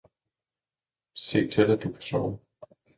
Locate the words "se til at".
1.13-1.83